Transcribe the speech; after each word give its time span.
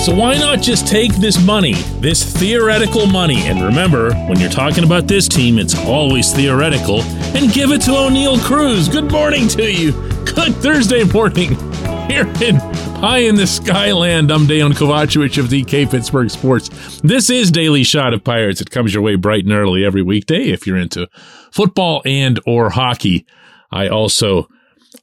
So 0.00 0.14
why 0.14 0.38
not 0.38 0.62
just 0.62 0.86
take 0.86 1.12
this 1.16 1.38
money, 1.44 1.74
this 2.00 2.24
theoretical 2.24 3.04
money, 3.04 3.42
and 3.46 3.62
remember, 3.62 4.14
when 4.14 4.40
you're 4.40 4.48
talking 4.48 4.82
about 4.82 5.06
this 5.06 5.28
team, 5.28 5.58
it's 5.58 5.78
always 5.80 6.32
theoretical, 6.32 7.02
and 7.02 7.52
give 7.52 7.70
it 7.70 7.82
to 7.82 7.90
Oneil 7.90 8.40
Cruz. 8.40 8.88
Good 8.88 9.12
morning 9.12 9.46
to 9.48 9.70
you. 9.70 9.92
Good 10.24 10.54
Thursday 10.56 11.04
morning 11.04 11.50
here 12.08 12.26
in 12.42 12.56
high 12.96 13.18
in 13.18 13.34
the 13.34 13.46
Skyland. 13.46 14.30
I'm 14.30 14.46
Dejan 14.46 14.72
Kovacevic 14.72 15.36
of 15.36 15.50
DK 15.50 15.90
Pittsburgh 15.90 16.30
Sports. 16.30 17.00
This 17.02 17.28
is 17.28 17.50
Daily 17.50 17.84
Shot 17.84 18.14
of 18.14 18.24
Pirates. 18.24 18.62
It 18.62 18.70
comes 18.70 18.94
your 18.94 19.02
way 19.02 19.16
bright 19.16 19.44
and 19.44 19.52
early 19.52 19.84
every 19.84 20.02
weekday 20.02 20.44
if 20.44 20.66
you're 20.66 20.78
into 20.78 21.08
football 21.52 22.00
and 22.06 22.40
or 22.46 22.70
hockey. 22.70 23.26
I 23.70 23.88
also 23.88 24.48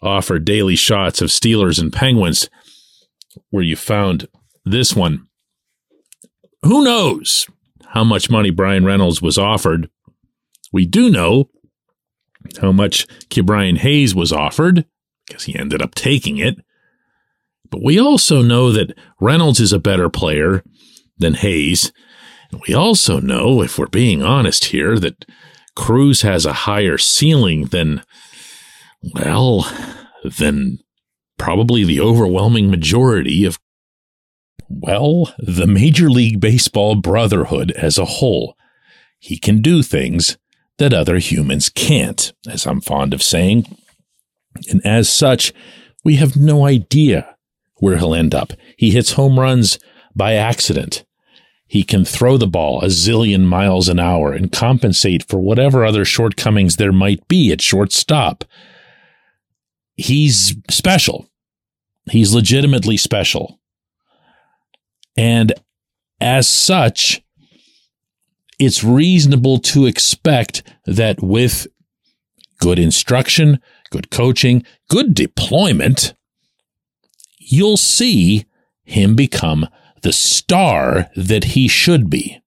offer 0.02 0.40
daily 0.40 0.76
shots 0.76 1.22
of 1.22 1.30
Steelers 1.30 1.80
and 1.80 1.94
Penguins 1.94 2.50
where 3.52 3.64
you 3.64 3.76
found 3.76 4.28
this 4.68 4.96
one. 4.96 5.28
Who 6.64 6.84
knows 6.84 7.48
how 7.88 8.04
much 8.04 8.30
money 8.30 8.50
Bryan 8.50 8.86
Reynolds 8.86 9.22
was 9.22 9.38
offered? 9.38 9.90
We 10.72 10.86
do 10.86 11.10
know 11.10 11.50
how 12.62 12.72
much 12.72 13.08
Ke'Bryan 13.30 13.78
Hayes 13.78 14.14
was 14.14 14.32
offered 14.32 14.86
because 15.28 15.44
he 15.44 15.58
ended 15.58 15.82
up 15.82 15.96
taking 15.96 16.38
it. 16.38 16.56
But 17.70 17.84
we 17.84 18.00
also 18.00 18.42
know 18.42 18.72
that 18.72 18.98
Reynolds 19.20 19.60
is 19.60 19.74
a 19.74 19.80
better 19.80 20.10
player 20.10 20.64
than 21.18 21.36
Hayes. 21.36 21.92
And 22.52 22.62
we 22.68 22.74
also 22.74 23.20
know, 23.20 23.62
if 23.62 23.78
we're 23.78 23.88
being 23.88 24.24
honest 24.24 24.66
here, 24.66 24.98
that 25.00 25.26
Cruz 25.76 26.22
has 26.22 26.46
a 26.46 26.54
higher 26.54 26.98
ceiling 26.98 27.66
than, 27.66 28.04
well, 29.14 29.70
than 30.24 30.80
probably 31.38 31.84
the 31.84 32.00
overwhelming 32.00 32.72
majority 32.72 33.46
of 33.46 33.60
well, 34.70 35.34
the 35.40 35.68
Major 35.68 36.10
League 36.10 36.40
Baseball 36.40 36.96
Brotherhood 36.96 37.72
as 37.72 37.98
a 37.98 38.06
whole. 38.06 38.58
He 39.20 39.38
can 39.38 39.62
do 39.62 39.82
things 39.82 40.38
that 40.78 40.94
other 40.94 41.18
humans 41.18 41.70
can't, 41.70 42.34
as 42.48 42.66
I'm 42.68 42.82
fond 42.82 43.14
of 43.14 43.24
saying. 43.24 43.66
And 44.70 44.86
as 44.86 45.10
such, 45.10 45.54
we 46.04 46.16
have 46.18 46.36
no 46.36 46.66
idea 46.66 47.36
where 47.78 47.98
he'll 47.98 48.16
end 48.16 48.36
up. 48.36 48.54
He 48.78 48.92
hits 48.92 49.14
home 49.14 49.40
runs 49.40 49.80
by 50.16 50.34
accident. 50.34 51.04
He 51.68 51.84
can 51.84 52.06
throw 52.06 52.38
the 52.38 52.48
ball 52.48 52.82
a 52.82 52.88
zillion 52.88 53.44
miles 53.44 53.90
an 53.90 54.00
hour 54.00 54.32
and 54.32 54.52
compensate 54.52 55.28
for 55.28 55.40
whatever 55.40 55.86
other 55.86 56.06
shortcomings 56.06 56.78
there 56.78 56.94
might 56.94 57.28
be 57.28 57.52
at 57.52 57.62
shortstop. 57.62 58.46
He's 59.96 60.56
special. 60.70 61.30
He's 62.10 62.34
legitimately 62.34 62.98
special. 62.98 63.57
And 65.18 65.52
as 66.22 66.48
such, 66.48 67.22
it's 68.60 68.84
reasonable 68.84 69.60
to 69.60 69.86
expect 69.86 70.64
that 70.86 71.22
with 71.22 71.68
good 72.60 72.80
instruction, 72.80 73.60
good 73.92 74.10
coaching, 74.10 74.64
good 74.90 75.14
deployment, 75.14 76.14
you'll 77.40 77.78
see 77.78 78.46
him 78.84 79.16
become 79.16 79.68
the 80.02 80.14
star 80.14 81.10
that 81.16 81.44
he 81.44 81.68
should 81.68 82.10
be. 82.10 82.40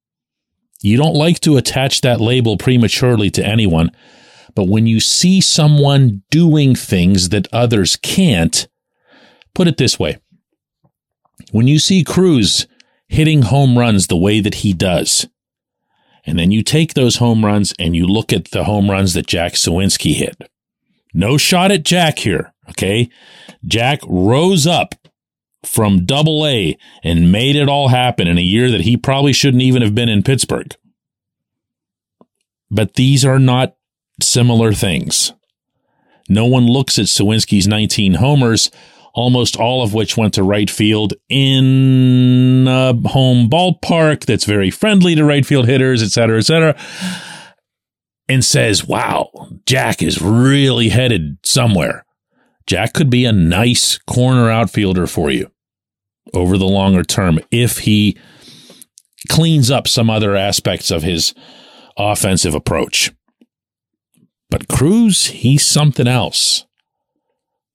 You 0.82 0.96
don't 0.96 1.14
like 1.14 1.40
to 1.40 1.56
attach 1.56 2.00
that 2.00 2.20
label 2.20 2.56
prematurely 2.56 3.30
to 3.30 3.46
anyone, 3.46 3.90
but 4.54 4.68
when 4.68 4.86
you 4.86 4.98
see 4.98 5.40
someone 5.40 6.22
doing 6.30 6.74
things 6.74 7.28
that 7.28 7.48
others 7.52 7.96
can't, 7.96 8.66
put 9.54 9.68
it 9.68 9.76
this 9.76 9.98
way 9.98 10.18
when 11.52 11.66
you 11.66 11.78
see 11.78 12.04
Cruz 12.04 12.66
hitting 13.08 13.42
home 13.42 13.76
runs 13.76 14.06
the 14.06 14.16
way 14.16 14.40
that 14.40 14.56
he 14.56 14.72
does, 14.72 15.26
and 16.24 16.38
then 16.38 16.50
you 16.50 16.62
take 16.62 16.94
those 16.94 17.16
home 17.16 17.44
runs 17.44 17.74
and 17.78 17.96
you 17.96 18.06
look 18.06 18.32
at 18.32 18.50
the 18.50 18.64
home 18.64 18.90
runs 18.90 19.14
that 19.14 19.26
Jack 19.26 19.54
Suwinski 19.54 20.14
hit. 20.14 20.50
No 21.12 21.36
shot 21.36 21.72
at 21.72 21.84
Jack 21.84 22.20
here, 22.20 22.52
okay? 22.68 23.10
Jack 23.64 24.00
rose 24.06 24.66
up 24.66 24.94
from 25.64 26.04
double 26.04 26.46
A 26.46 26.76
and 27.02 27.32
made 27.32 27.56
it 27.56 27.68
all 27.68 27.88
happen 27.88 28.28
in 28.28 28.38
a 28.38 28.42
year 28.42 28.70
that 28.70 28.82
he 28.82 28.96
probably 28.96 29.32
shouldn't 29.32 29.62
even 29.62 29.82
have 29.82 29.94
been 29.94 30.08
in 30.08 30.22
Pittsburgh. 30.22 30.74
But 32.70 32.94
these 32.94 33.24
are 33.24 33.38
not 33.38 33.76
similar 34.22 34.72
things. 34.72 35.32
No 36.28 36.46
one 36.46 36.66
looks 36.66 36.98
at 36.98 37.06
Suwinski's 37.06 37.66
19 37.66 38.14
homers 38.14 38.70
almost 39.12 39.56
all 39.56 39.82
of 39.82 39.94
which 39.94 40.16
went 40.16 40.34
to 40.34 40.42
right 40.42 40.70
field 40.70 41.14
in 41.28 42.66
a 42.68 42.92
home 43.08 43.48
ballpark 43.48 44.24
that's 44.24 44.44
very 44.44 44.70
friendly 44.70 45.14
to 45.14 45.24
right 45.24 45.44
field 45.44 45.66
hitters, 45.66 46.02
et 46.02 46.08
cetera, 46.08 46.38
et 46.38 46.42
cetera, 46.42 46.76
and 48.28 48.44
says, 48.44 48.86
wow, 48.86 49.30
Jack 49.66 50.02
is 50.02 50.22
really 50.22 50.90
headed 50.90 51.38
somewhere. 51.42 52.04
Jack 52.66 52.92
could 52.92 53.10
be 53.10 53.24
a 53.24 53.32
nice 53.32 53.98
corner 53.98 54.48
outfielder 54.48 55.06
for 55.06 55.30
you 55.30 55.50
over 56.32 56.56
the 56.56 56.66
longer 56.66 57.02
term 57.02 57.40
if 57.50 57.78
he 57.78 58.16
cleans 59.28 59.70
up 59.70 59.88
some 59.88 60.08
other 60.08 60.36
aspects 60.36 60.90
of 60.90 61.02
his 61.02 61.34
offensive 61.96 62.54
approach. 62.54 63.10
But 64.48 64.68
Cruz, 64.68 65.26
he's 65.26 65.66
something 65.66 66.06
else. 66.06 66.66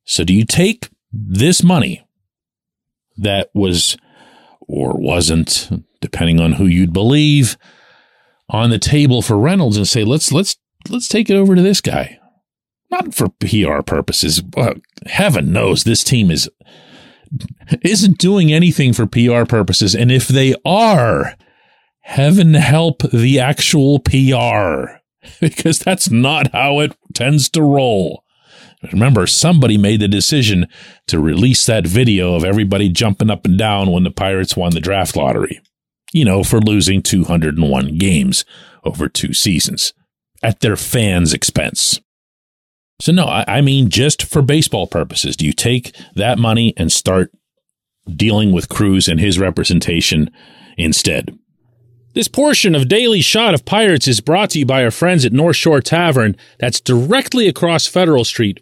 So 0.05 0.23
do 0.23 0.33
you 0.33 0.45
take 0.45 0.89
this 1.15 1.63
money 1.63 2.05
that 3.17 3.49
was 3.53 3.97
or 4.61 4.93
wasn't, 4.97 5.69
depending 6.01 6.39
on 6.39 6.53
who 6.53 6.65
you'd 6.65 6.93
believe, 6.93 7.57
on 8.49 8.69
the 8.69 8.79
table 8.79 9.21
for 9.21 9.37
Reynolds 9.37 9.77
and 9.77 9.87
say, 9.87 10.03
let's 10.03 10.31
let's 10.31 10.57
let's 10.89 11.07
take 11.07 11.29
it 11.29 11.35
over 11.35 11.55
to 11.55 11.61
this 11.61 11.81
guy. 11.81 12.19
Not 12.91 13.15
for 13.15 13.29
PR 13.29 13.81
purposes. 13.81 14.41
Well, 14.55 14.75
heaven 15.07 15.51
knows 15.51 15.83
this 15.83 16.03
team 16.03 16.29
is 16.29 16.49
isn't 17.81 18.17
doing 18.17 18.53
anything 18.53 18.93
for 18.93 19.07
PR 19.07 19.45
purposes. 19.45 19.95
And 19.95 20.11
if 20.11 20.27
they 20.27 20.55
are, 20.65 21.35
heaven 22.01 22.53
help 22.53 23.01
the 23.11 23.39
actual 23.39 23.99
PR. 23.99 24.99
Because 25.41 25.79
that's 25.79 26.11
not 26.11 26.51
how 26.51 26.81
it 26.81 26.95
tends 27.15 27.49
to 27.49 27.63
roll. 27.63 28.24
Remember, 28.93 29.27
somebody 29.27 29.77
made 29.77 30.01
the 30.01 30.07
decision 30.07 30.67
to 31.07 31.19
release 31.19 31.65
that 31.65 31.87
video 31.87 32.35
of 32.35 32.43
everybody 32.43 32.89
jumping 32.89 33.29
up 33.29 33.45
and 33.45 33.57
down 33.57 33.91
when 33.91 34.03
the 34.03 34.11
Pirates 34.11 34.55
won 34.55 34.73
the 34.73 34.79
draft 34.79 35.15
lottery. 35.15 35.59
You 36.13 36.25
know, 36.25 36.43
for 36.43 36.59
losing 36.59 37.01
201 37.01 37.97
games 37.97 38.45
over 38.83 39.09
two 39.09 39.33
seasons 39.33 39.93
at 40.41 40.61
their 40.61 40.75
fans' 40.75 41.33
expense. 41.33 41.99
So, 43.01 43.11
no, 43.11 43.25
I, 43.25 43.43
I 43.47 43.61
mean, 43.61 43.89
just 43.89 44.23
for 44.23 44.41
baseball 44.41 44.87
purposes, 44.87 45.35
do 45.35 45.45
you 45.45 45.53
take 45.53 45.93
that 46.15 46.39
money 46.39 46.73
and 46.77 46.91
start 46.91 47.31
dealing 48.09 48.51
with 48.51 48.69
Cruz 48.69 49.07
and 49.07 49.19
his 49.19 49.37
representation 49.37 50.29
instead? 50.77 51.37
This 52.13 52.29
portion 52.29 52.75
of 52.75 52.87
Daily 52.87 53.19
Shot 53.19 53.53
of 53.53 53.65
Pirates 53.65 54.07
is 54.07 54.21
brought 54.21 54.51
to 54.51 54.59
you 54.59 54.65
by 54.65 54.85
our 54.85 54.91
friends 54.91 55.25
at 55.25 55.33
North 55.33 55.57
Shore 55.57 55.81
Tavern 55.81 56.37
that's 56.59 56.79
directly 56.79 57.49
across 57.49 57.87
Federal 57.87 58.23
Street 58.23 58.61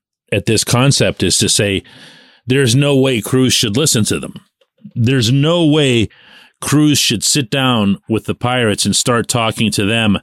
at 0.31 0.45
this 0.45 0.63
concept 0.63 1.23
is 1.23 1.37
to 1.37 1.49
say 1.49 1.83
there's 2.45 2.75
no 2.75 2.95
way 2.97 3.21
Cruz 3.21 3.53
should 3.53 3.77
listen 3.77 4.03
to 4.05 4.19
them. 4.19 4.35
There's 4.95 5.31
no 5.31 5.65
way 5.65 6.09
Cruz 6.59 6.97
should 6.97 7.23
sit 7.23 7.49
down 7.49 7.97
with 8.07 8.25
the 8.25 8.35
Pirates 8.35 8.85
and 8.85 8.95
start 8.95 9.27
talking 9.27 9.71
to 9.71 9.85
them 9.85 10.19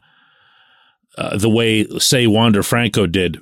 uh, 1.17 1.37
the 1.37 1.51
way, 1.51 1.87
say, 1.99 2.27
Wander 2.27 2.63
Franco 2.63 3.07
did 3.07 3.39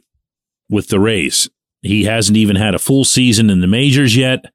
with 0.68 0.88
the 0.88 0.98
Rays. 0.98 1.48
He 1.82 2.04
hasn't 2.04 2.36
even 2.36 2.56
had 2.56 2.74
a 2.74 2.78
full 2.78 3.04
season 3.04 3.50
in 3.50 3.60
the 3.60 3.66
majors 3.66 4.16
yet. 4.16 4.46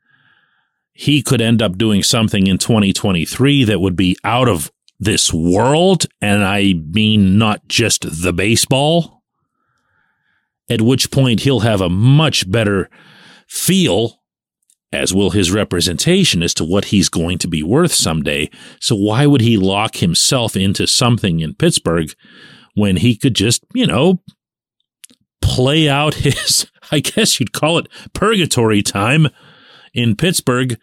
He 0.92 1.22
could 1.22 1.40
end 1.40 1.62
up 1.62 1.78
doing 1.78 2.04
something 2.04 2.48
in 2.48 2.58
2023 2.58 3.64
that 3.66 3.80
would 3.80 3.96
be 3.96 4.18
out 4.24 4.50
of 4.50 4.72
this 5.00 5.34
world. 5.34 6.06
And 6.20 6.44
I 6.44 6.74
mean, 6.74 7.38
not 7.38 7.68
just 7.68 8.06
the 8.24 8.34
baseball 8.34 9.21
at 10.72 10.82
which 10.82 11.12
point 11.12 11.42
he'll 11.42 11.60
have 11.60 11.82
a 11.82 11.90
much 11.90 12.50
better 12.50 12.90
feel 13.48 14.22
as 14.94 15.14
will 15.14 15.32
his 15.32 15.52
representation 15.52 16.42
as 16.42 16.54
to 16.54 16.64
what 16.64 16.86
he's 16.86 17.10
going 17.10 17.38
to 17.38 17.48
be 17.48 17.62
worth 17.62 17.94
someday. 17.94 18.50
So 18.80 18.96
why 18.96 19.26
would 19.26 19.42
he 19.42 19.58
lock 19.58 19.98
himself 19.98 20.56
into 20.56 20.88
something 20.88 21.40
in 21.40 21.56
Pittsburgh 21.56 22.10
when 22.74 22.98
he 22.98 23.16
could 23.16 23.36
just, 23.36 23.64
you 23.74 23.86
know, 23.86 24.22
play 25.42 25.90
out 25.90 26.14
his, 26.16 26.68
I 26.92 27.00
guess 27.00 27.40
you'd 27.40 27.54
call 27.54 27.78
it 27.78 27.88
purgatory 28.14 28.82
time 28.82 29.28
in 29.94 30.16
Pittsburgh 30.16 30.78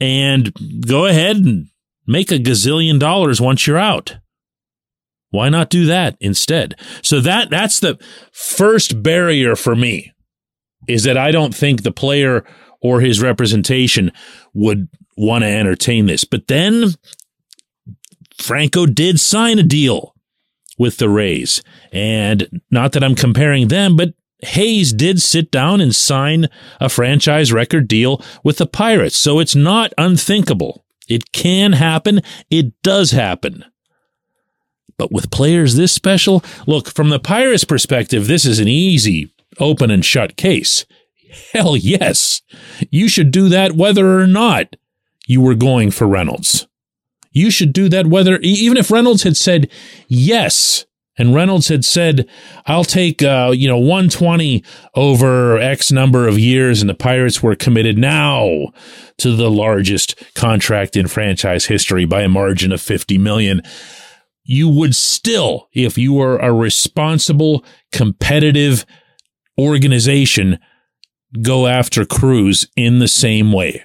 and 0.00 0.52
go 0.86 1.06
ahead 1.06 1.36
and 1.36 1.66
make 2.06 2.30
a 2.30 2.38
gazillion 2.38 2.98
dollars 2.98 3.40
once 3.40 3.66
you're 3.66 3.78
out. 3.78 4.16
Why 5.30 5.48
not 5.48 5.70
do 5.70 5.86
that 5.86 6.16
instead? 6.20 6.74
So 7.02 7.20
that 7.20 7.50
that's 7.50 7.80
the 7.80 7.98
first 8.32 9.02
barrier 9.02 9.56
for 9.56 9.76
me 9.76 10.12
is 10.88 11.04
that 11.04 11.16
I 11.16 11.30
don't 11.30 11.54
think 11.54 11.82
the 11.82 11.92
player 11.92 12.44
or 12.82 13.00
his 13.00 13.20
representation 13.22 14.10
would 14.54 14.88
want 15.16 15.44
to 15.44 15.48
entertain 15.48 16.06
this. 16.06 16.24
But 16.24 16.48
then 16.48 16.94
Franco 18.40 18.86
did 18.86 19.20
sign 19.20 19.58
a 19.58 19.62
deal 19.62 20.14
with 20.78 20.96
the 20.96 21.08
Rays. 21.08 21.62
And 21.92 22.62
not 22.70 22.92
that 22.92 23.04
I'm 23.04 23.14
comparing 23.14 23.68
them, 23.68 23.96
but 23.96 24.14
Hayes 24.42 24.94
did 24.94 25.20
sit 25.20 25.50
down 25.50 25.82
and 25.82 25.94
sign 25.94 26.48
a 26.80 26.88
franchise 26.88 27.52
record 27.52 27.86
deal 27.86 28.22
with 28.42 28.56
the 28.56 28.66
Pirates. 28.66 29.16
So 29.16 29.38
it's 29.38 29.54
not 29.54 29.92
unthinkable. 29.98 30.86
It 31.08 31.32
can 31.32 31.74
happen. 31.74 32.22
It 32.50 32.72
does 32.82 33.10
happen. 33.10 33.64
But 35.00 35.10
with 35.10 35.30
players 35.30 35.76
this 35.76 35.92
special, 35.92 36.44
look, 36.66 36.90
from 36.90 37.08
the 37.08 37.18
Pirates' 37.18 37.64
perspective, 37.64 38.26
this 38.26 38.44
is 38.44 38.58
an 38.58 38.68
easy 38.68 39.32
open 39.58 39.90
and 39.90 40.04
shut 40.04 40.36
case. 40.36 40.84
Hell 41.54 41.74
yes. 41.74 42.42
You 42.90 43.08
should 43.08 43.30
do 43.30 43.48
that 43.48 43.72
whether 43.72 44.20
or 44.20 44.26
not 44.26 44.76
you 45.26 45.40
were 45.40 45.54
going 45.54 45.90
for 45.90 46.06
Reynolds. 46.06 46.68
You 47.32 47.50
should 47.50 47.72
do 47.72 47.88
that 47.88 48.08
whether, 48.08 48.40
even 48.40 48.76
if 48.76 48.90
Reynolds 48.90 49.22
had 49.22 49.38
said 49.38 49.70
yes, 50.06 50.84
and 51.16 51.34
Reynolds 51.34 51.68
had 51.68 51.86
said, 51.86 52.28
I'll 52.66 52.84
take, 52.84 53.22
uh, 53.22 53.52
you 53.54 53.68
know, 53.68 53.78
120 53.78 54.62
over 54.94 55.56
X 55.56 55.90
number 55.90 56.28
of 56.28 56.38
years, 56.38 56.82
and 56.82 56.90
the 56.90 56.94
Pirates 56.94 57.42
were 57.42 57.56
committed 57.56 57.96
now 57.96 58.66
to 59.16 59.34
the 59.34 59.50
largest 59.50 60.22
contract 60.34 60.94
in 60.94 61.08
franchise 61.08 61.64
history 61.64 62.04
by 62.04 62.20
a 62.20 62.28
margin 62.28 62.70
of 62.70 62.82
50 62.82 63.16
million. 63.16 63.62
You 64.52 64.68
would 64.68 64.96
still, 64.96 65.68
if 65.72 65.96
you 65.96 66.12
were 66.12 66.36
a 66.36 66.52
responsible, 66.52 67.64
competitive 67.92 68.84
organization, 69.56 70.58
go 71.40 71.68
after 71.68 72.04
Cruz 72.04 72.66
in 72.74 72.98
the 72.98 73.06
same 73.06 73.52
way. 73.52 73.84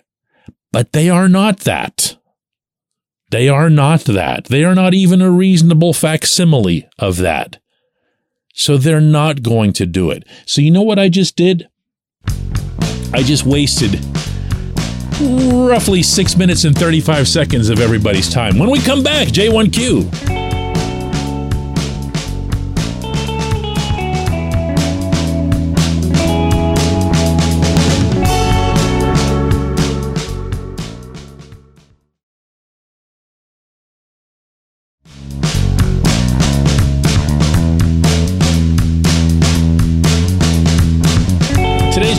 But 0.71 0.91
they 0.91 1.07
are 1.07 1.29
not 1.29 1.59
that. 1.59 2.17
They 3.29 3.47
are 3.47 3.69
not 3.69 4.05
that. 4.05 4.45
They 4.45 4.63
are 4.63 4.73
not 4.73 4.95
even 4.95 5.21
a 5.21 5.29
reasonable 5.29 5.93
facsimile 5.93 6.89
of 6.97 7.17
that. 7.17 7.59
So 8.55 8.75
they're 8.75 8.99
not 8.99 9.43
going 9.43 9.71
to 9.73 9.85
do 9.85 10.09
it. 10.09 10.27
So 10.47 10.61
you 10.61 10.71
know 10.71 10.81
what 10.81 10.97
I 10.97 11.09
just 11.09 11.35
did? 11.35 11.69
I 13.13 13.21
just 13.21 13.45
wasted 13.45 14.03
roughly 15.21 16.01
six 16.01 16.35
minutes 16.35 16.63
and 16.63 16.75
35 16.75 17.27
seconds 17.27 17.69
of 17.69 17.79
everybody's 17.79 18.31
time. 18.31 18.57
When 18.57 18.71
we 18.71 18.79
come 18.79 19.03
back, 19.03 19.27
J1Q. 19.27 20.34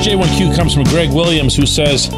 J1Q 0.06 0.54
comes 0.54 0.72
from 0.72 0.84
Greg 0.84 1.10
Williams, 1.10 1.56
who 1.56 1.66
says, 1.66 2.08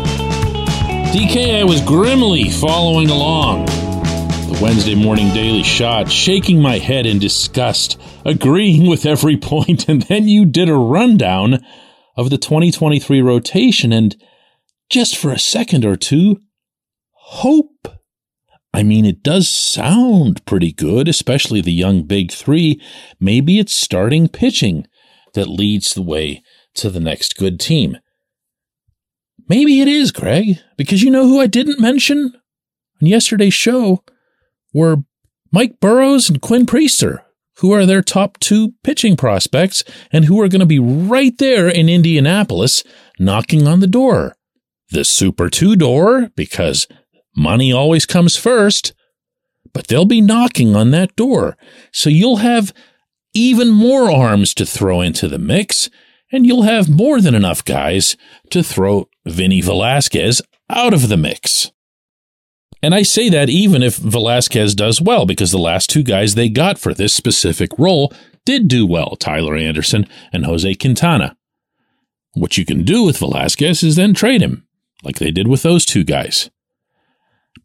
DK, 1.10 1.58
I 1.58 1.64
was 1.64 1.80
grimly 1.80 2.50
following 2.50 3.08
along 3.08 3.64
the 3.64 4.58
Wednesday 4.60 4.94
morning 4.94 5.32
daily 5.32 5.62
shot, 5.62 6.12
shaking 6.12 6.60
my 6.60 6.76
head 6.76 7.06
in 7.06 7.18
disgust, 7.18 7.98
agreeing 8.26 8.86
with 8.86 9.06
every 9.06 9.36
point, 9.38 9.88
and 9.88 10.02
then 10.02 10.28
you 10.28 10.44
did 10.44 10.68
a 10.68 10.74
rundown 10.74 11.64
of 12.14 12.28
the 12.28 12.36
2023 12.36 13.22
rotation, 13.22 13.90
and 13.90 14.22
just 14.90 15.16
for 15.16 15.30
a 15.30 15.38
second 15.38 15.86
or 15.86 15.96
two, 15.96 16.42
hope. 17.14 17.88
I 18.74 18.82
mean, 18.82 19.06
it 19.06 19.22
does 19.22 19.48
sound 19.48 20.44
pretty 20.44 20.72
good, 20.72 21.08
especially 21.08 21.62
the 21.62 21.72
young 21.72 22.02
big 22.02 22.32
three. 22.32 22.82
Maybe 23.18 23.58
it's 23.58 23.74
starting 23.74 24.28
pitching 24.28 24.86
that 25.32 25.48
leads 25.48 25.94
the 25.94 26.02
way 26.02 26.42
to 26.78 26.90
the 26.90 27.00
next 27.00 27.36
good 27.36 27.60
team. 27.60 27.98
Maybe 29.48 29.80
it 29.80 29.88
is, 29.88 30.12
Greg, 30.12 30.58
because 30.76 31.02
you 31.02 31.10
know 31.10 31.26
who 31.26 31.40
I 31.40 31.46
didn't 31.46 31.80
mention 31.80 32.32
on 33.00 33.08
yesterday's 33.08 33.54
show 33.54 34.02
were 34.74 34.98
Mike 35.50 35.80
Burrows 35.80 36.28
and 36.28 36.42
Quinn 36.42 36.66
Priester, 36.66 37.22
who 37.58 37.72
are 37.72 37.86
their 37.86 38.02
top 38.02 38.38
two 38.38 38.74
pitching 38.84 39.16
prospects 39.16 39.82
and 40.12 40.26
who 40.26 40.40
are 40.40 40.48
going 40.48 40.60
to 40.60 40.66
be 40.66 40.78
right 40.78 41.36
there 41.38 41.68
in 41.68 41.88
Indianapolis 41.88 42.84
knocking 43.18 43.66
on 43.66 43.80
the 43.80 43.86
door. 43.86 44.36
The 44.90 45.04
Super 45.04 45.48
2 45.50 45.76
door, 45.76 46.30
because 46.36 46.86
money 47.36 47.72
always 47.72 48.06
comes 48.06 48.36
first, 48.36 48.94
but 49.72 49.86
they'll 49.86 50.04
be 50.04 50.20
knocking 50.20 50.76
on 50.76 50.90
that 50.90 51.14
door. 51.16 51.56
So 51.92 52.10
you'll 52.10 52.38
have 52.38 52.72
even 53.34 53.68
more 53.68 54.10
arms 54.10 54.54
to 54.54 54.66
throw 54.66 55.00
into 55.00 55.28
the 55.28 55.38
mix 55.38 55.90
and 56.32 56.46
you'll 56.46 56.62
have 56.62 56.88
more 56.88 57.20
than 57.20 57.34
enough 57.34 57.64
guys 57.64 58.16
to 58.50 58.62
throw 58.62 59.08
Vinny 59.24 59.60
Velasquez 59.60 60.42
out 60.70 60.92
of 60.92 61.08
the 61.08 61.16
mix. 61.16 61.72
And 62.82 62.94
I 62.94 63.02
say 63.02 63.28
that 63.28 63.48
even 63.48 63.82
if 63.82 63.96
Velasquez 63.96 64.74
does 64.74 65.00
well, 65.00 65.26
because 65.26 65.50
the 65.50 65.58
last 65.58 65.90
two 65.90 66.02
guys 66.02 66.34
they 66.34 66.48
got 66.48 66.78
for 66.78 66.94
this 66.94 67.12
specific 67.12 67.70
role 67.76 68.12
did 68.46 68.66
do 68.66 68.86
well 68.86 69.16
Tyler 69.16 69.56
Anderson 69.56 70.06
and 70.32 70.46
Jose 70.46 70.74
Quintana. 70.74 71.36
What 72.34 72.56
you 72.56 72.64
can 72.64 72.84
do 72.84 73.04
with 73.04 73.18
Velasquez 73.18 73.82
is 73.82 73.96
then 73.96 74.14
trade 74.14 74.40
him, 74.40 74.66
like 75.02 75.18
they 75.18 75.30
did 75.30 75.48
with 75.48 75.62
those 75.62 75.84
two 75.84 76.02
guys. 76.02 76.50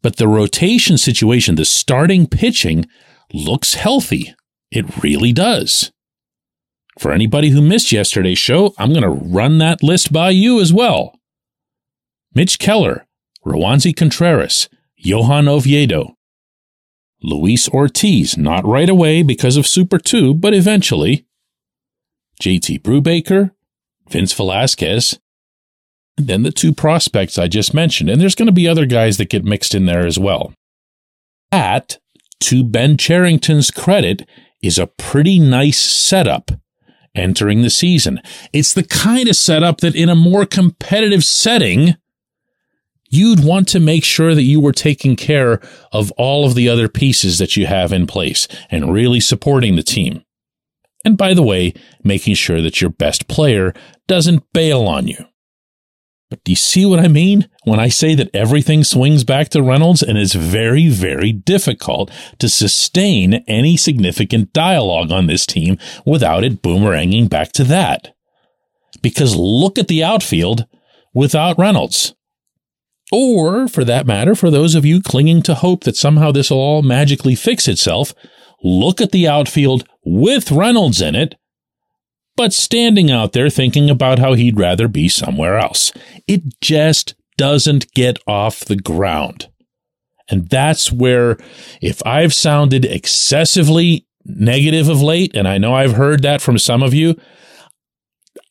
But 0.02 0.18
the 0.18 0.28
rotation 0.28 0.98
situation, 0.98 1.56
the 1.56 1.64
starting 1.64 2.28
pitching, 2.28 2.86
looks 3.32 3.76
healthy. 3.76 4.36
It 4.72 5.04
really 5.04 5.32
does. 5.32 5.93
For 7.00 7.12
anybody 7.12 7.50
who 7.50 7.62
missed 7.62 7.92
yesterday's 7.92 8.38
show, 8.38 8.74
I'm 8.78 8.92
going 8.94 9.04
to 9.04 9.10
run 9.10 9.58
that 9.58 9.82
list 9.84 10.14
by 10.14 10.30
you 10.30 10.60
as 10.60 10.72
well. 10.72 11.20
Mitch 12.36 12.60
Keller, 12.60 13.06
Roansy 13.46 13.96
Contreras, 13.96 14.70
Johan 14.96 15.48
Oviedo, 15.48 16.16
Luis 17.22 17.70
Ortiz, 17.70 18.38
not 18.38 18.66
right 18.66 18.90
away 18.90 19.24
because 19.24 19.58
of 19.58 19.68
Super 19.68 19.98
2, 19.98 20.34
but 20.34 20.54
eventually, 20.54 21.26
JT 22.42 22.82
Brubaker, 22.82 23.52
Vince 24.10 24.34
Velasquez, 24.34 25.20
and 26.18 26.28
then 26.28 26.44
the 26.44 26.52
two 26.52 26.74
prospects 26.74 27.38
I 27.38 27.48
just 27.48 27.74
mentioned. 27.74 28.10
And 28.10 28.22
there's 28.22 28.36
going 28.36 28.48
to 28.48 28.52
be 28.52 28.68
other 28.68 28.86
guys 28.86 29.18
that 29.18 29.30
get 29.30 29.46
mixed 29.46 29.74
in 29.74 29.86
there 29.86 30.06
as 30.06 30.20
well. 30.20 30.54
That, 31.52 32.00
to 32.42 32.64
Ben 32.64 32.98
Cherington's 32.98 33.72
credit, 33.72 34.28
is 34.62 34.78
a 34.78 34.88
pretty 34.88 35.40
nice 35.40 35.80
setup 35.80 36.52
entering 37.16 37.62
the 37.62 37.70
season. 37.70 38.22
It's 38.52 38.74
the 38.74 38.84
kind 38.84 39.28
of 39.28 39.36
setup 39.36 39.82
that 39.82 39.96
in 39.96 40.10
a 40.10 40.16
more 40.16 40.46
competitive 40.46 41.24
setting, 41.24 41.96
you'd 43.10 43.44
want 43.44 43.68
to 43.70 43.80
make 43.80 44.04
sure 44.04 44.34
that 44.34 44.44
you 44.44 44.60
were 44.60 44.72
taking 44.72 45.16
care 45.16 45.62
of 45.92 46.12
all 46.14 46.46
of 46.46 46.56
the 46.56 46.68
other 46.68 46.90
pieces 46.90 47.38
that 47.38 47.56
you 47.56 47.68
have 47.68 47.94
in 47.94 48.08
place 48.08 48.48
and 48.72 48.92
really 48.92 49.20
supporting 49.20 49.76
the 49.76 49.84
team. 49.84 50.24
And 51.06 51.18
by 51.18 51.34
the 51.34 51.44
way, 51.44 51.74
making 52.04 52.36
sure 52.36 52.62
that 52.62 52.82
your 52.82 52.90
best 52.90 53.28
player 53.28 53.74
doesn't 54.08 54.52
bail 54.54 54.84
on 54.84 55.08
you. 55.08 55.26
But 56.34 56.44
do 56.46 56.52
you 56.52 56.56
see 56.56 56.84
what 56.84 56.98
I 56.98 57.08
mean 57.10 57.48
when 57.64 57.80
I 57.80 57.90
say 57.90 58.16
that 58.16 58.32
everything 58.34 58.84
swings 58.84 59.24
back 59.24 59.50
to 59.50 59.62
Reynolds 59.62 60.02
and 60.02 60.18
it's 60.18 60.34
very, 60.34 60.88
very 60.88 61.32
difficult 61.32 62.10
to 62.40 62.50
sustain 62.50 63.36
any 63.48 63.78
significant 63.78 64.52
dialogue 64.52 65.12
on 65.12 65.28
this 65.28 65.46
team 65.46 65.78
without 66.08 66.44
it 66.44 66.64
boomeranging 66.64 67.30
back 67.30 67.52
to 67.52 67.64
that? 67.66 68.16
Because 69.04 69.36
look 69.36 69.78
at 69.78 69.88
the 69.88 70.04
outfield 70.04 70.66
without 71.14 71.60
Reynolds. 71.60 72.16
Or, 73.12 73.68
for 73.68 73.84
that 73.84 74.08
matter, 74.08 74.34
for 74.34 74.50
those 74.50 74.74
of 74.74 74.86
you 74.86 75.04
clinging 75.04 75.44
to 75.44 75.54
hope 75.54 75.84
that 75.84 75.96
somehow 75.96 76.32
this 76.32 76.50
will 76.50 76.58
all 76.58 76.82
magically 76.82 77.36
fix 77.36 77.68
itself, 77.68 78.12
look 78.64 79.00
at 79.00 79.12
the 79.12 79.28
outfield 79.28 79.88
with 80.04 80.52
Reynolds 80.52 81.00
in 81.00 81.14
it 81.14 81.36
but 82.36 82.54
standing 82.54 83.12
out 83.12 83.34
there 83.34 83.50
thinking 83.50 83.90
about 83.90 84.20
how 84.20 84.34
he'd 84.34 84.60
rather 84.60 84.88
be 84.88 85.08
somewhere 85.08 85.58
else. 85.58 85.92
It 86.28 86.60
just 86.62 87.16
doesn't 87.38 87.94
get 87.94 88.18
off 88.28 88.62
the 88.62 88.76
ground. 88.76 89.50
And 90.30 90.48
that's 90.50 90.92
where, 90.92 91.38
if 91.82 92.06
I've 92.06 92.34
sounded 92.34 92.86
excessively 92.86 94.08
negative 94.26 94.88
of 94.88 95.02
late, 95.02 95.36
and 95.36 95.48
I 95.48 95.58
know 95.58 95.76
I've 95.76 95.94
heard 95.94 96.22
that 96.24 96.42
from 96.42 96.58
some 96.58 96.82
of 96.82 96.94
you, 96.94 97.20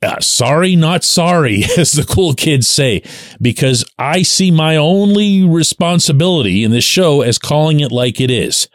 uh, 0.02 0.20
sorry, 0.20 0.76
not 0.76 1.02
sorry, 1.02 1.64
as 1.78 1.92
the 1.92 2.04
cool 2.04 2.34
kids 2.34 2.68
say, 2.68 3.02
because 3.40 3.84
I 3.98 4.22
see 4.22 4.50
my 4.50 4.76
only 4.76 5.44
responsibility 5.44 6.62
in 6.62 6.70
this 6.70 6.84
show 6.84 7.22
as 7.22 7.38
calling 7.38 7.80
it 7.80 7.90
like 7.90 8.20
it 8.20 8.30
is. 8.30 8.68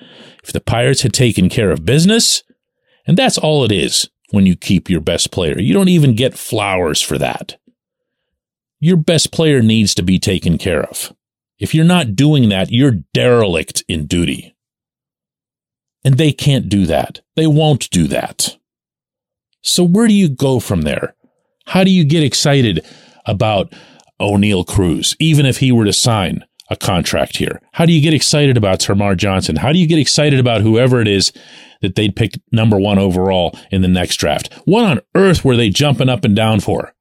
If 0.44 0.54
the 0.54 0.62
Pirates 0.62 1.02
had 1.02 1.14
taken 1.14 1.50
care 1.50 1.72
of 1.72 1.86
business, 1.86 2.44
and 3.06 3.18
that's 3.18 3.38
all 3.38 3.64
it 3.64 3.72
is 3.72 4.10
when 4.32 4.46
you 4.46 4.56
keep 4.56 4.90
your 4.90 5.02
best 5.02 5.32
player, 5.32 5.60
you 5.60 5.74
don't 5.74 5.90
even 5.90 6.16
get 6.16 6.38
flowers 6.38 7.02
for 7.02 7.18
that. 7.18 7.58
Your 8.80 8.98
best 8.98 9.32
player 9.32 9.62
needs 9.62 9.96
to 9.96 10.04
be 10.04 10.20
taken 10.20 10.58
care 10.58 10.84
of. 10.84 11.14
If 11.60 11.74
you're 11.74 11.86
not 11.86 12.16
doing 12.16 12.50
that, 12.50 12.72
you're 12.72 13.04
derelict 13.14 13.84
in 13.88 14.06
duty. 14.06 14.56
And 16.04 16.18
they 16.18 16.32
can't 16.32 16.70
do 16.70 16.86
that. 16.86 17.22
They 17.36 17.48
won't 17.48 17.90
do 17.90 18.08
that. 18.08 18.58
So 19.62 19.84
where 19.84 20.08
do 20.08 20.14
you 20.14 20.30
go 20.30 20.60
from 20.60 20.84
there? 20.84 21.16
How 21.66 21.84
do 21.84 21.92
you 21.92 22.04
get 22.04 22.24
excited 22.24 22.86
about 23.26 23.74
Oneil 24.22 24.66
Cruz, 24.66 25.16
even 25.20 25.46
if 25.46 25.58
he 25.58 25.72
were 25.72 25.86
to 25.86 25.94
sign 25.94 26.46
a 26.70 26.76
contract 26.76 27.38
here? 27.38 27.62
How 27.74 27.86
do 27.86 27.94
you 27.94 28.02
get 28.02 28.14
excited 28.14 28.58
about 28.58 28.80
Termarr 28.80 29.18
Johnson? 29.18 29.58
How 29.58 29.72
do 29.72 29.80
you 29.80 29.88
get 29.88 30.00
excited 30.00 30.40
about 30.40 30.62
whoever 30.62 31.00
it 31.02 31.08
is 31.08 31.32
that 31.82 31.96
they'd 31.96 32.16
pick 32.16 32.34
number 32.52 32.78
one 32.78 33.00
overall 33.00 33.58
in 33.72 33.82
the 33.82 33.88
next 33.88 34.18
draft? 34.18 34.54
What 34.66 34.86
on 34.86 35.02
earth 35.16 35.46
were 35.46 35.56
they 35.56 35.70
jumping 35.70 36.10
up 36.10 36.26
and 36.26 36.36
down 36.36 36.60
for? 36.60 36.94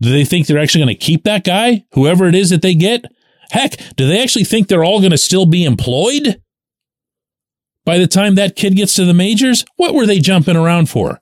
Do 0.00 0.10
they 0.10 0.24
think 0.24 0.46
they're 0.46 0.58
actually 0.58 0.84
going 0.84 0.96
to 0.96 1.04
keep 1.04 1.24
that 1.24 1.44
guy, 1.44 1.84
whoever 1.92 2.26
it 2.26 2.34
is 2.34 2.50
that 2.50 2.62
they 2.62 2.74
get? 2.74 3.04
Heck, 3.50 3.76
do 3.96 4.06
they 4.06 4.22
actually 4.22 4.44
think 4.44 4.68
they're 4.68 4.84
all 4.84 5.00
going 5.00 5.12
to 5.12 5.18
still 5.18 5.46
be 5.46 5.64
employed? 5.64 6.40
By 7.84 7.98
the 7.98 8.06
time 8.06 8.34
that 8.34 8.56
kid 8.56 8.76
gets 8.76 8.94
to 8.94 9.04
the 9.04 9.14
majors, 9.14 9.64
what 9.76 9.94
were 9.94 10.06
they 10.06 10.18
jumping 10.18 10.56
around 10.56 10.88
for? 10.88 11.20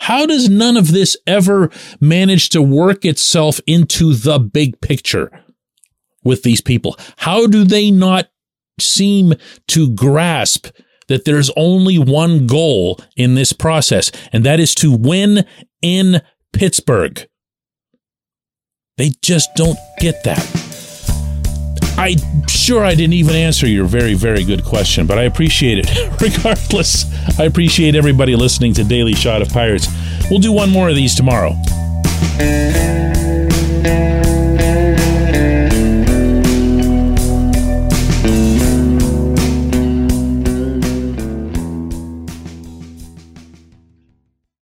How 0.00 0.26
does 0.26 0.48
none 0.48 0.76
of 0.76 0.92
this 0.92 1.16
ever 1.26 1.70
manage 2.00 2.50
to 2.50 2.60
work 2.60 3.04
itself 3.04 3.60
into 3.66 4.14
the 4.14 4.38
big 4.38 4.80
picture 4.80 5.30
with 6.26 6.42
these 6.42 6.60
people? 6.60 6.96
How 7.16 7.46
do 7.46 7.64
they 7.64 7.90
not 7.90 8.28
seem 8.78 9.34
to 9.68 9.94
grasp 9.94 10.68
that 11.08 11.24
there's 11.24 11.50
only 11.56 11.98
one 11.98 12.46
goal 12.46 13.00
in 13.16 13.34
this 13.34 13.52
process, 13.52 14.10
and 14.32 14.44
that 14.44 14.60
is 14.60 14.74
to 14.76 14.92
win 14.92 15.46
in 15.80 16.20
Pittsburgh? 16.52 17.26
They 18.98 19.12
just 19.22 19.50
don't 19.56 19.78
get 20.00 20.24
that. 20.24 20.66
I'm 21.98 22.46
sure 22.46 22.84
I 22.84 22.94
didn't 22.94 23.14
even 23.14 23.34
answer 23.34 23.66
your 23.66 23.86
very, 23.86 24.14
very 24.14 24.44
good 24.44 24.64
question, 24.64 25.06
but 25.06 25.18
I 25.18 25.22
appreciate 25.22 25.78
it. 25.78 26.20
Regardless, 26.20 27.06
I 27.38 27.44
appreciate 27.44 27.94
everybody 27.94 28.36
listening 28.36 28.74
to 28.74 28.84
Daily 28.84 29.14
Shot 29.14 29.40
of 29.40 29.48
Pirates. 29.48 29.86
We'll 30.30 30.40
do 30.40 30.52
one 30.52 30.70
more 30.70 30.90
of 30.90 30.94
these 30.94 31.14
tomorrow. 31.14 31.54